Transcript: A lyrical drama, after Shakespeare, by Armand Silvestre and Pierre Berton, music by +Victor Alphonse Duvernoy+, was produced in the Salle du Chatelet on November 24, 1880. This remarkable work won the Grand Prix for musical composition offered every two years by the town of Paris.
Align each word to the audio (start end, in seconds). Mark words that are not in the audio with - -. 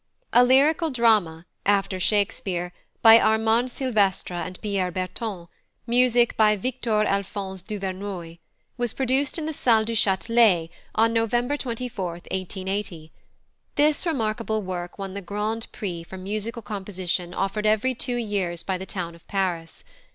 A 0.33 0.43
lyrical 0.43 0.89
drama, 0.89 1.45
after 1.63 1.99
Shakespeare, 1.99 2.73
by 3.03 3.19
Armand 3.19 3.69
Silvestre 3.69 4.33
and 4.35 4.59
Pierre 4.59 4.89
Berton, 4.89 5.47
music 5.85 6.35
by 6.35 6.55
+Victor 6.55 7.03
Alphonse 7.03 7.61
Duvernoy+, 7.61 8.39
was 8.79 8.95
produced 8.95 9.37
in 9.37 9.45
the 9.45 9.53
Salle 9.53 9.85
du 9.85 9.93
Chatelet 9.95 10.71
on 10.95 11.13
November 11.13 11.55
24, 11.55 12.13
1880. 12.13 13.11
This 13.75 14.07
remarkable 14.07 14.63
work 14.63 14.97
won 14.97 15.13
the 15.13 15.21
Grand 15.21 15.67
Prix 15.71 16.01
for 16.01 16.17
musical 16.17 16.63
composition 16.63 17.35
offered 17.35 17.67
every 17.67 17.93
two 17.93 18.15
years 18.15 18.63
by 18.63 18.79
the 18.79 18.87
town 18.87 19.13
of 19.13 19.27
Paris. 19.27 19.83